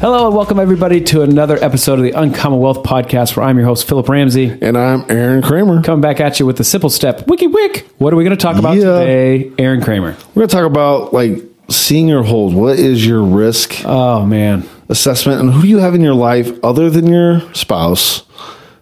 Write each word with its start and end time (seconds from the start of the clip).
Hello 0.00 0.26
and 0.28 0.34
welcome 0.34 0.58
everybody 0.58 1.02
to 1.02 1.20
another 1.20 1.62
episode 1.62 1.98
of 1.98 2.04
the 2.04 2.12
Uncommon 2.12 2.58
Wealth 2.58 2.82
Podcast 2.82 3.36
where 3.36 3.44
I'm 3.44 3.58
your 3.58 3.66
host, 3.66 3.86
Philip 3.86 4.08
Ramsey. 4.08 4.46
And 4.62 4.76
I'm 4.78 5.04
Aaron 5.10 5.42
Kramer. 5.42 5.82
Coming 5.82 6.00
back 6.00 6.20
at 6.20 6.40
you 6.40 6.46
with 6.46 6.56
the 6.56 6.64
simple 6.64 6.88
step, 6.88 7.26
wiki 7.26 7.46
wick. 7.46 7.86
What 7.98 8.12
are 8.12 8.16
we 8.16 8.24
going 8.24 8.36
to 8.36 8.42
talk 8.42 8.56
about 8.56 8.76
Yeah. 8.76 9.00
today, 9.00 9.52
Aaron 9.58 9.82
Kramer? 9.82 10.16
We're 10.34 10.40
going 10.40 10.48
to 10.48 10.56
talk 10.56 10.64
about 10.64 11.12
like 11.12 11.42
senior 11.68 12.22
hold. 12.22 12.54
What 12.54 12.78
is 12.78 13.06
your 13.06 13.22
risk 13.22 13.82
Oh 13.84 14.24
man, 14.24 14.66
assessment 14.88 15.40
and 15.40 15.52
who 15.52 15.62
do 15.62 15.68
you 15.68 15.78
have 15.78 15.94
in 15.94 16.00
your 16.00 16.14
life 16.14 16.50
other 16.64 16.88
than 16.88 17.06
your 17.06 17.40
spouse 17.54 18.22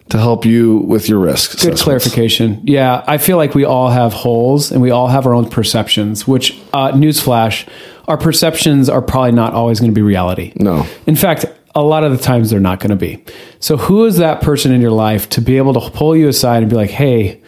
to 0.09 0.17
help 0.17 0.45
you 0.45 0.77
with 0.79 1.07
your 1.09 1.19
risk? 1.19 1.51
good 1.51 1.57
assessments? 1.73 1.83
clarification. 1.83 2.61
Yeah, 2.63 3.03
I 3.07 3.17
feel 3.17 3.37
like 3.37 3.55
we 3.55 3.63
all 3.65 3.89
have 3.89 4.13
holes 4.13 4.71
and 4.71 4.81
we 4.81 4.91
all 4.91 5.07
have 5.07 5.25
our 5.25 5.33
own 5.33 5.49
perceptions. 5.49 6.27
Which, 6.27 6.59
uh, 6.73 6.91
newsflash, 6.93 7.67
our 8.07 8.17
perceptions 8.17 8.89
are 8.89 9.01
probably 9.01 9.31
not 9.33 9.53
always 9.53 9.79
going 9.79 9.91
to 9.91 9.95
be 9.95 10.01
reality. 10.01 10.51
No. 10.55 10.85
In 11.05 11.15
fact, 11.15 11.45
a 11.75 11.83
lot 11.83 12.03
of 12.03 12.11
the 12.11 12.17
times 12.17 12.49
they're 12.49 12.59
not 12.59 12.79
going 12.79 12.89
to 12.89 12.95
be. 12.95 13.23
So, 13.59 13.77
who 13.77 14.05
is 14.05 14.17
that 14.17 14.41
person 14.41 14.71
in 14.71 14.81
your 14.81 14.91
life 14.91 15.29
to 15.29 15.41
be 15.41 15.57
able 15.57 15.73
to 15.79 15.89
pull 15.91 16.15
you 16.15 16.27
aside 16.27 16.63
and 16.63 16.69
be 16.69 16.75
like, 16.75 16.89
hey, 16.89 17.41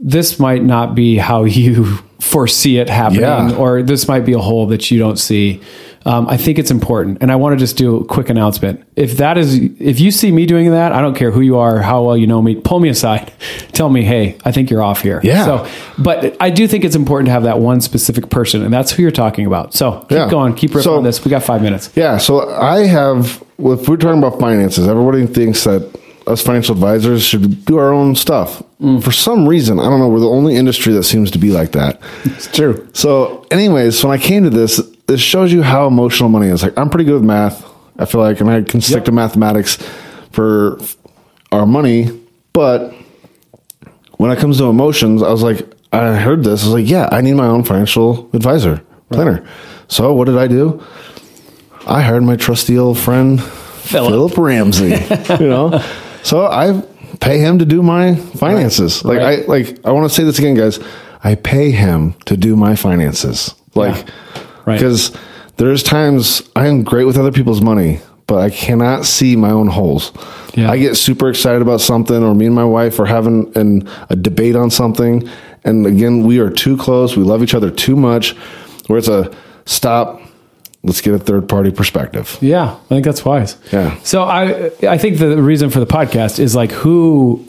this 0.00 0.38
might 0.40 0.62
not 0.62 0.94
be 0.94 1.16
how 1.16 1.44
you 1.44 1.84
foresee 2.20 2.78
it 2.78 2.88
happening, 2.90 3.20
Yeah. 3.22 3.54
or 3.56 3.82
this 3.82 4.08
might 4.08 4.24
be 4.24 4.32
a 4.32 4.38
hole 4.38 4.66
that 4.66 4.90
you 4.90 4.98
don't 4.98 5.18
see. 5.18 5.60
Um, 6.06 6.28
I 6.28 6.36
think 6.36 6.58
it's 6.58 6.70
important, 6.70 7.18
and 7.22 7.32
I 7.32 7.36
want 7.36 7.54
to 7.54 7.56
just 7.58 7.78
do 7.78 7.96
a 7.96 8.04
quick 8.04 8.28
announcement. 8.28 8.84
If 8.94 9.16
that 9.16 9.38
is, 9.38 9.54
if 9.54 10.00
you 10.00 10.10
see 10.10 10.30
me 10.30 10.44
doing 10.44 10.70
that, 10.72 10.92
I 10.92 11.00
don't 11.00 11.14
care 11.16 11.30
who 11.30 11.40
you 11.40 11.56
are, 11.56 11.80
how 11.80 12.02
well 12.02 12.16
you 12.16 12.26
know 12.26 12.42
me. 12.42 12.56
Pull 12.56 12.80
me 12.80 12.90
aside, 12.90 13.32
tell 13.72 13.88
me, 13.88 14.02
hey, 14.04 14.36
I 14.44 14.52
think 14.52 14.68
you're 14.68 14.82
off 14.82 15.00
here. 15.00 15.20
Yeah. 15.24 15.44
So, 15.46 15.66
but 15.96 16.36
I 16.40 16.50
do 16.50 16.68
think 16.68 16.84
it's 16.84 16.94
important 16.94 17.28
to 17.28 17.32
have 17.32 17.44
that 17.44 17.58
one 17.58 17.80
specific 17.80 18.28
person, 18.28 18.62
and 18.62 18.70
that's 18.72 18.92
who 18.92 19.00
you're 19.02 19.10
talking 19.12 19.46
about. 19.46 19.72
So 19.72 20.00
keep 20.00 20.10
Yeah. 20.10 20.28
going, 20.28 20.52
keep 20.54 20.70
ripping 20.70 20.82
So- 20.82 20.96
on 20.98 21.04
this. 21.04 21.24
We 21.24 21.30
got 21.30 21.42
five 21.42 21.62
minutes. 21.62 21.88
Yeah. 21.94 22.18
So 22.18 22.50
I 22.50 22.80
have, 22.86 23.42
if 23.58 23.88
we're 23.88 23.96
talking 23.96 24.18
about 24.18 24.38
finances, 24.38 24.86
everybody 24.86 25.24
thinks 25.26 25.64
that 25.64 25.88
us 26.26 26.42
financial 26.42 26.74
advisors 26.74 27.22
should 27.22 27.64
do 27.64 27.78
our 27.78 27.92
own 27.94 28.14
stuff. 28.14 28.62
Mm. 28.82 29.02
For 29.02 29.12
some 29.12 29.48
reason, 29.48 29.78
I 29.78 29.84
don't 29.84 30.00
know, 30.00 30.08
we're 30.08 30.20
the 30.20 30.28
only 30.28 30.56
industry 30.56 30.92
that 30.94 31.04
seems 31.04 31.30
to 31.30 31.38
be 31.38 31.50
like 31.50 31.72
that. 31.72 31.98
It's 32.24 32.46
true. 32.46 32.86
So, 32.92 33.46
anyways, 33.50 34.02
when 34.04 34.12
I 34.12 34.18
came 34.18 34.42
to 34.44 34.50
this, 34.50 34.80
this 35.06 35.20
shows 35.20 35.52
you 35.52 35.62
how 35.62 35.86
emotional 35.86 36.28
money 36.28 36.48
is. 36.48 36.62
Like, 36.62 36.76
I'm 36.78 36.88
pretty 36.90 37.04
good 37.04 37.14
with 37.14 37.24
math. 37.24 37.64
I 37.98 38.04
feel 38.06 38.20
like, 38.20 38.40
and 38.40 38.50
I 38.50 38.62
can 38.62 38.80
stick 38.80 38.96
Yep. 38.96 39.04
to 39.06 39.12
mathematics 39.12 39.76
for 40.32 40.78
our 41.52 41.66
money. 41.66 42.08
But 42.52 42.92
when 44.16 44.30
it 44.30 44.38
comes 44.38 44.58
to 44.58 44.64
emotions, 44.64 45.22
I 45.22 45.30
was 45.30 45.42
like, 45.42 45.66
I 45.92 46.14
heard 46.16 46.42
this. 46.42 46.62
I 46.62 46.66
was 46.66 46.74
like, 46.74 46.88
yeah, 46.90 47.08
I 47.12 47.20
need 47.20 47.34
my 47.34 47.46
own 47.46 47.62
financial 47.64 48.28
advisor, 48.32 48.82
planner. 49.10 49.46
So, 49.88 50.12
what 50.12 50.24
did 50.26 50.36
I 50.38 50.48
do? 50.48 50.82
I 51.86 52.00
hired 52.02 52.22
my 52.24 52.36
trusty 52.36 52.78
old 52.78 52.98
friend, 52.98 53.40
Philip, 53.42 54.36
Ramsey. 54.38 54.88
you 55.40 55.46
know, 55.48 55.84
so 56.22 56.46
I 56.46 56.82
pay 57.20 57.38
him 57.38 57.58
to 57.58 57.64
do 57.66 57.82
my 57.82 58.14
finances. 58.16 59.04
Like 59.04 59.18
Right. 59.18 59.40
I 59.40 59.46
like 59.46 59.84
I 59.84 59.92
want 59.92 60.08
to 60.08 60.14
say 60.14 60.24
this 60.24 60.38
again, 60.38 60.54
guys. 60.54 60.80
I 61.22 61.34
pay 61.36 61.70
him 61.70 62.14
to 62.24 62.36
do 62.36 62.56
my 62.56 62.74
finances. 62.74 63.54
Like 63.74 64.06
Right. 64.66 64.78
because 64.78 65.16
there's 65.56 65.82
times 65.82 66.42
I 66.56 66.66
am 66.66 66.82
great 66.84 67.04
with 67.04 67.16
other 67.18 67.32
people's 67.32 67.60
money, 67.60 68.00
but 68.26 68.38
I 68.38 68.50
cannot 68.50 69.04
see 69.04 69.36
my 69.36 69.50
own 69.50 69.68
holes. 69.68 70.12
Yeah. 70.54 70.70
I 70.70 70.78
get 70.78 70.96
super 70.96 71.28
excited 71.28 71.62
about 71.62 71.80
something, 71.80 72.22
or 72.22 72.34
me 72.34 72.46
and 72.46 72.54
my 72.54 72.64
wife 72.64 72.98
are 72.98 73.06
having 73.06 73.52
an, 73.56 73.88
a 74.08 74.16
debate 74.16 74.56
on 74.56 74.70
something, 74.70 75.28
and 75.64 75.86
again, 75.86 76.24
we 76.24 76.38
are 76.40 76.50
too 76.50 76.76
close. 76.76 77.16
We 77.16 77.22
love 77.24 77.42
each 77.42 77.54
other 77.54 77.70
too 77.70 77.96
much. 77.96 78.34
Where 78.86 78.98
it's 78.98 79.08
a 79.08 79.34
stop. 79.66 80.20
Let's 80.82 81.00
get 81.00 81.14
a 81.14 81.18
third 81.18 81.48
party 81.48 81.70
perspective. 81.70 82.36
Yeah, 82.42 82.74
I 82.74 82.88
think 82.88 83.04
that's 83.06 83.24
wise. 83.24 83.56
Yeah. 83.72 83.98
So 84.02 84.22
I 84.24 84.70
I 84.82 84.98
think 84.98 85.18
the 85.18 85.40
reason 85.40 85.70
for 85.70 85.80
the 85.80 85.86
podcast 85.86 86.38
is 86.38 86.54
like 86.54 86.70
who 86.72 87.42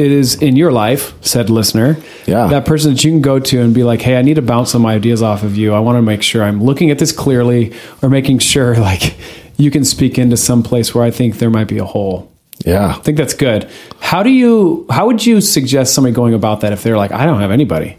it 0.00 0.10
is 0.10 0.40
in 0.40 0.56
your 0.56 0.72
life, 0.72 1.12
said 1.22 1.50
listener. 1.50 1.98
Yeah. 2.26 2.46
That 2.46 2.64
person 2.64 2.94
that 2.94 3.04
you 3.04 3.10
can 3.10 3.20
go 3.20 3.38
to 3.38 3.60
and 3.60 3.74
be 3.74 3.84
like, 3.84 4.00
hey, 4.00 4.16
I 4.16 4.22
need 4.22 4.34
to 4.34 4.42
bounce 4.42 4.70
some 4.70 4.86
ideas 4.86 5.22
off 5.22 5.42
of 5.42 5.58
you. 5.58 5.74
I 5.74 5.80
want 5.80 5.96
to 5.96 6.02
make 6.02 6.22
sure 6.22 6.42
I'm 6.42 6.62
looking 6.64 6.90
at 6.90 6.98
this 6.98 7.12
clearly 7.12 7.74
or 8.02 8.08
making 8.08 8.38
sure 8.38 8.76
like 8.78 9.16
you 9.58 9.70
can 9.70 9.84
speak 9.84 10.18
into 10.18 10.38
some 10.38 10.62
place 10.62 10.94
where 10.94 11.04
I 11.04 11.10
think 11.10 11.36
there 11.38 11.50
might 11.50 11.68
be 11.68 11.76
a 11.76 11.84
hole. 11.84 12.32
Yeah. 12.64 12.94
I 12.96 13.00
think 13.00 13.18
that's 13.18 13.34
good. 13.34 13.70
How 14.00 14.22
do 14.22 14.30
you 14.30 14.86
how 14.90 15.06
would 15.06 15.24
you 15.24 15.40
suggest 15.40 15.94
somebody 15.94 16.14
going 16.14 16.34
about 16.34 16.62
that 16.62 16.72
if 16.72 16.82
they're 16.82 16.96
like, 16.96 17.12
I 17.12 17.26
don't 17.26 17.40
have 17.40 17.50
anybody? 17.50 17.96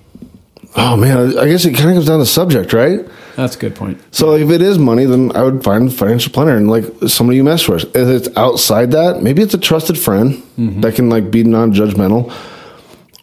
Oh 0.75 0.97
man, 0.97 1.37
I 1.37 1.47
guess 1.47 1.65
it 1.65 1.75
kind 1.75 1.89
of 1.89 1.95
comes 1.95 2.07
down 2.07 2.19
to 2.19 2.25
subject, 2.25 2.73
right? 2.73 3.05
That's 3.35 3.55
a 3.55 3.59
good 3.59 3.75
point. 3.75 3.99
So 4.11 4.35
if 4.35 4.49
it 4.49 4.61
is 4.61 4.77
money, 4.77 5.05
then 5.05 5.31
I 5.35 5.43
would 5.43 5.63
find 5.63 5.87
a 5.89 5.91
financial 5.91 6.31
planner 6.31 6.55
and 6.57 6.69
like 6.69 6.85
somebody 7.07 7.37
you 7.37 7.43
mesh 7.43 7.67
with. 7.69 7.83
If 7.95 8.07
it's 8.07 8.37
outside 8.37 8.91
that, 8.91 9.21
maybe 9.23 9.41
it's 9.41 9.53
a 9.53 9.57
trusted 9.59 9.97
friend 9.97 10.41
Mm-hmm. 10.57 10.81
that 10.81 10.95
can 10.95 11.09
like 11.09 11.31
be 11.31 11.43
non-judgmental, 11.43 12.31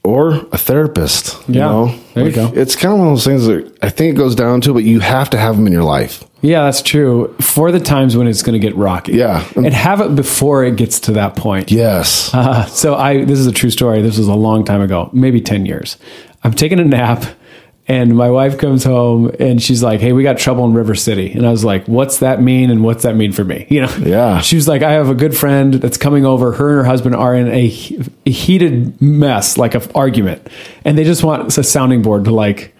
or 0.02 0.32
a 0.52 0.58
therapist. 0.58 1.36
You 1.48 1.56
Yeah, 1.56 1.66
know, 1.68 1.94
there 2.14 2.26
you 2.26 2.32
go. 2.34 2.50
It's 2.54 2.74
kind 2.74 2.92
of 2.94 2.98
one 2.98 3.08
of 3.08 3.12
those 3.14 3.24
things 3.24 3.46
that 3.46 3.78
I 3.82 3.90
think 3.90 4.14
it 4.14 4.18
goes 4.18 4.34
down 4.34 4.60
to, 4.62 4.72
but 4.72 4.82
you 4.84 5.00
have 5.00 5.30
to 5.30 5.38
have 5.38 5.56
them 5.56 5.66
in 5.66 5.72
your 5.72 5.84
life. 5.84 6.24
Yeah, 6.40 6.64
that's 6.64 6.82
true. 6.82 7.34
For 7.40 7.70
the 7.72 7.80
times 7.80 8.16
when 8.16 8.26
it's 8.28 8.42
going 8.42 8.60
to 8.60 8.64
get 8.66 8.74
rocky. 8.76 9.12
Yeah. 9.12 9.46
And 9.56 9.66
have 9.74 10.00
it 10.00 10.14
before 10.14 10.64
it 10.64 10.76
gets 10.76 11.00
to 11.00 11.12
that 11.12 11.36
point. 11.36 11.70
Yes. 11.70 12.32
Uh, 12.32 12.64
so 12.82 12.94
I 12.94 13.24
this 13.24 13.38
is 13.38 13.46
a 13.46 13.52
true 13.52 13.70
story. 13.70 14.02
This 14.02 14.18
was 14.18 14.28
a 14.28 14.34
long 14.34 14.64
time 14.64 14.80
ago, 14.80 15.10
maybe 15.12 15.40
10 15.40 15.66
years. 15.66 15.96
I'm 16.44 16.52
taking 16.52 16.78
a 16.80 16.84
nap 16.84 17.24
and 17.88 18.14
my 18.14 18.30
wife 18.30 18.58
comes 18.58 18.84
home 18.84 19.34
and 19.40 19.62
she's 19.62 19.82
like, 19.82 20.00
"Hey, 20.00 20.12
we 20.12 20.22
got 20.22 20.36
trouble 20.36 20.66
in 20.66 20.74
River 20.74 20.94
City." 20.94 21.32
And 21.32 21.46
I 21.46 21.50
was 21.50 21.64
like, 21.64 21.86
"What's 21.86 22.18
that 22.18 22.42
mean 22.42 22.70
and 22.70 22.84
what's 22.84 23.02
that 23.02 23.16
mean 23.16 23.32
for 23.32 23.44
me?" 23.44 23.66
You 23.78 23.82
know? 23.82 23.96
Yeah. 23.98 24.40
She 24.40 24.56
was 24.56 24.68
like, 24.68 24.82
"I 24.82 24.92
have 24.92 25.08
a 25.08 25.14
good 25.14 25.36
friend 25.36 25.74
that's 25.74 25.96
coming 25.96 26.26
over. 26.26 26.52
Her 26.52 26.68
and 26.68 26.78
her 26.78 26.84
husband 26.84 27.14
are 27.14 27.34
in 27.34 27.48
a, 27.48 28.08
a 28.26 28.30
heated 28.30 29.00
mess, 29.00 29.56
like 29.56 29.74
an 29.74 29.82
argument. 29.94 30.46
And 30.84 30.98
they 30.98 31.04
just 31.04 31.24
want 31.24 31.56
a 31.56 31.62
sounding 31.62 32.02
board 32.02 32.24
to 32.26 32.30
like 32.30 32.74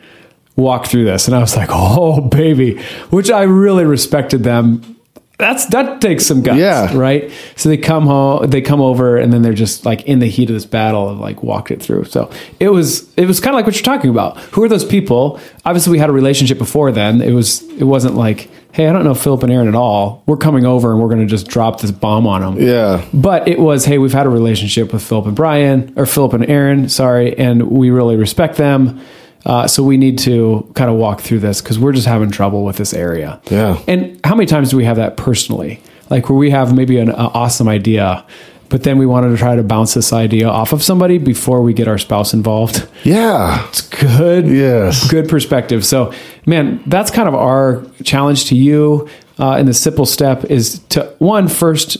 walk 0.56 0.86
through 0.86 1.06
this." 1.06 1.26
And 1.26 1.34
I 1.34 1.40
was 1.40 1.56
like, 1.56 1.70
"Oh, 1.72 2.20
baby," 2.20 2.78
which 3.10 3.30
I 3.30 3.44
really 3.44 3.84
respected 3.84 4.44
them. 4.44 4.97
That's 5.38 5.66
that 5.66 6.00
takes 6.00 6.26
some 6.26 6.42
guts, 6.42 6.58
Yeah. 6.58 6.96
right? 6.98 7.30
So 7.54 7.68
they 7.68 7.76
come 7.76 8.06
home, 8.06 8.50
they 8.50 8.60
come 8.60 8.80
over, 8.80 9.16
and 9.16 9.32
then 9.32 9.42
they're 9.42 9.52
just 9.52 9.86
like 9.86 10.02
in 10.02 10.18
the 10.18 10.26
heat 10.28 10.50
of 10.50 10.54
this 10.54 10.66
battle 10.66 11.10
and 11.10 11.20
like 11.20 11.44
walked 11.44 11.70
it 11.70 11.80
through. 11.80 12.04
So 12.06 12.28
it 12.58 12.70
was 12.70 13.08
it 13.16 13.26
was 13.26 13.38
kind 13.38 13.54
of 13.54 13.58
like 13.58 13.64
what 13.64 13.76
you're 13.76 13.82
talking 13.82 14.10
about. 14.10 14.36
Who 14.52 14.64
are 14.64 14.68
those 14.68 14.84
people? 14.84 15.38
Obviously, 15.64 15.92
we 15.92 15.98
had 16.00 16.08
a 16.10 16.12
relationship 16.12 16.58
before 16.58 16.90
then. 16.90 17.20
It 17.22 17.32
was 17.32 17.62
it 17.74 17.84
wasn't 17.84 18.16
like, 18.16 18.50
hey, 18.72 18.88
I 18.88 18.92
don't 18.92 19.04
know 19.04 19.14
Philip 19.14 19.44
and 19.44 19.52
Aaron 19.52 19.68
at 19.68 19.76
all. 19.76 20.24
We're 20.26 20.36
coming 20.38 20.66
over 20.66 20.90
and 20.92 21.00
we're 21.00 21.08
going 21.08 21.20
to 21.20 21.26
just 21.26 21.46
drop 21.46 21.80
this 21.80 21.92
bomb 21.92 22.26
on 22.26 22.40
them. 22.40 22.60
Yeah. 22.66 23.04
But 23.14 23.46
it 23.46 23.60
was, 23.60 23.84
hey, 23.84 23.98
we've 23.98 24.12
had 24.12 24.26
a 24.26 24.30
relationship 24.30 24.92
with 24.92 25.04
Philip 25.04 25.26
and 25.26 25.36
Brian, 25.36 25.92
or 25.96 26.04
Philip 26.04 26.32
and 26.32 26.50
Aaron, 26.50 26.88
sorry, 26.88 27.38
and 27.38 27.70
we 27.70 27.90
really 27.90 28.16
respect 28.16 28.56
them. 28.56 29.00
Uh, 29.46 29.66
so 29.66 29.82
we 29.82 29.96
need 29.96 30.18
to 30.18 30.70
kind 30.74 30.90
of 30.90 30.96
walk 30.96 31.20
through 31.20 31.38
this 31.38 31.62
because 31.62 31.78
we're 31.78 31.92
just 31.92 32.06
having 32.06 32.30
trouble 32.30 32.64
with 32.64 32.76
this 32.76 32.92
area. 32.92 33.40
Yeah. 33.50 33.80
And 33.86 34.20
how 34.24 34.34
many 34.34 34.46
times 34.46 34.70
do 34.70 34.76
we 34.76 34.84
have 34.84 34.96
that 34.96 35.16
personally? 35.16 35.82
Like 36.10 36.28
where 36.28 36.38
we 36.38 36.50
have 36.50 36.74
maybe 36.74 36.98
an 36.98 37.10
uh, 37.10 37.30
awesome 37.34 37.68
idea, 37.68 38.24
but 38.68 38.82
then 38.82 38.98
we 38.98 39.06
wanted 39.06 39.30
to 39.30 39.36
try 39.36 39.56
to 39.56 39.62
bounce 39.62 39.94
this 39.94 40.12
idea 40.12 40.48
off 40.48 40.72
of 40.72 40.82
somebody 40.82 41.18
before 41.18 41.62
we 41.62 41.72
get 41.72 41.88
our 41.88 41.98
spouse 41.98 42.34
involved. 42.34 42.86
Yeah. 43.04 43.66
It's 43.68 43.82
good. 43.82 44.46
Yes. 44.46 45.08
Good 45.10 45.28
perspective. 45.28 45.86
So, 45.86 46.12
man, 46.46 46.82
that's 46.86 47.10
kind 47.10 47.28
of 47.28 47.34
our 47.34 47.84
challenge 48.04 48.46
to 48.46 48.56
you. 48.56 49.08
Uh, 49.38 49.52
and 49.52 49.68
the 49.68 49.74
simple 49.74 50.04
step 50.04 50.44
is 50.46 50.80
to 50.88 51.14
one, 51.18 51.48
first 51.48 51.96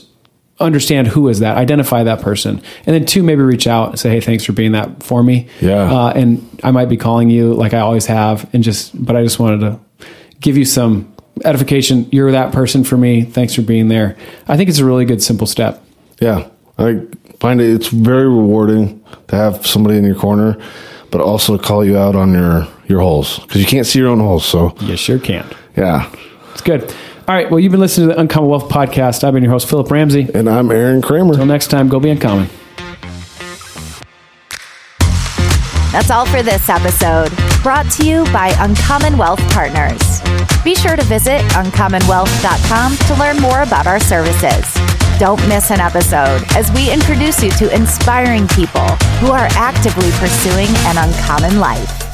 understand 0.59 1.07
who 1.07 1.27
is 1.29 1.39
that, 1.39 1.57
identify 1.57 2.03
that 2.03 2.21
person, 2.21 2.61
and 2.85 2.93
then 2.95 3.05
two, 3.05 3.23
maybe 3.23 3.41
reach 3.41 3.67
out 3.67 3.89
and 3.91 3.99
say, 3.99 4.09
"Hey, 4.09 4.19
thanks 4.19 4.43
for 4.43 4.51
being 4.51 4.73
that 4.73 5.03
for 5.03 5.23
me." 5.23 5.47
Yeah. 5.61 5.83
Uh, 5.91 6.09
and 6.15 6.47
I 6.63 6.71
might 6.71 6.89
be 6.89 6.97
calling 6.97 7.29
you 7.29 7.53
like 7.53 7.73
I 7.73 7.79
always 7.79 8.05
have, 8.07 8.49
and 8.53 8.63
just, 8.63 8.91
but 9.03 9.15
I 9.15 9.23
just 9.23 9.39
wanted 9.39 9.59
to 9.61 9.79
give 10.41 10.57
you 10.57 10.65
some 10.65 11.13
edification. 11.45 12.07
You're 12.11 12.31
that 12.33 12.51
person 12.51 12.83
for 12.83 12.97
me. 12.97 13.23
Thanks 13.23 13.55
for 13.55 13.61
being 13.61 13.87
there. 13.87 14.17
I 14.47 14.57
think 14.57 14.69
it's 14.69 14.79
a 14.79 14.85
really 14.85 15.05
good, 15.05 15.21
simple 15.23 15.47
step. 15.47 15.81
Yeah. 16.21 16.47
I 16.77 17.01
find 17.39 17.61
it 17.61 17.73
it's 17.73 17.87
very 17.87 18.27
rewarding 18.27 19.03
to 19.27 19.35
have 19.35 19.65
somebody 19.65 19.97
in 19.97 20.03
your 20.03 20.15
corner, 20.15 20.57
but 21.11 21.21
also 21.21 21.57
to 21.57 21.63
call 21.63 21.83
you 21.85 21.97
out 21.97 22.15
on 22.15 22.33
your 22.33 22.67
your 22.87 22.99
holes 23.01 23.39
because 23.39 23.61
you 23.61 23.67
can't 23.67 23.85
see 23.85 23.99
your 23.99 24.07
own 24.09 24.19
holes. 24.19 24.45
So 24.45 24.75
You 24.81 24.97
sure 24.97 25.19
can't. 25.19 25.51
yeah. 25.77 26.09
It's 26.53 26.61
good. 26.61 26.93
All 27.29 27.35
right. 27.35 27.47
Well, 27.47 27.59
you've 27.59 27.71
been 27.71 27.79
listening 27.79 28.07
to 28.07 28.15
the 28.15 28.19
Uncommon 28.21 28.49
Wealth 28.49 28.69
podcast. 28.69 29.23
I've 29.23 29.35
been 29.35 29.43
your 29.43 29.51
host, 29.51 29.69
Philip 29.69 29.91
Ramsey. 29.91 30.27
And 30.33 30.49
I'm 30.49 30.71
Aaron 30.71 30.99
Kramer. 30.99 31.33
Until 31.33 31.45
next 31.45 31.67
time, 31.67 31.87
go 31.87 31.99
be 31.99 32.09
uncommon. 32.09 32.49
That's 35.91 36.09
all 36.09 36.25
for 36.25 36.41
this 36.41 36.67
episode, 36.69 37.29
brought 37.61 37.87
to 37.91 38.03
you 38.03 38.23
by 38.33 38.55
Uncommon 38.57 39.15
Wealth 39.15 39.41
Partners. 39.51 40.01
Be 40.63 40.73
sure 40.73 40.95
to 40.95 41.03
visit 41.03 41.41
uncommonwealth.com 41.53 42.97
to 42.97 43.15
learn 43.19 43.37
more 43.37 43.61
about 43.61 43.85
our 43.85 43.99
services. 43.99 44.65
Don't 45.19 45.39
miss 45.47 45.69
an 45.69 45.79
episode 45.79 46.43
as 46.55 46.71
we 46.71 46.91
introduce 46.91 47.43
you 47.43 47.51
to 47.51 47.71
inspiring 47.75 48.47
people 48.47 48.87
who 49.21 49.29
are 49.29 49.49
actively 49.51 50.09
pursuing 50.13 50.69
an 50.87 50.97
uncommon 50.97 51.59
life. 51.59 52.08